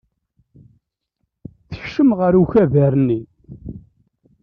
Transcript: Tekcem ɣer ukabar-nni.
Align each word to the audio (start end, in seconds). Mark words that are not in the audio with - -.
Tekcem 1.69 2.09
ɣer 2.19 2.33
ukabar-nni. 2.41 3.21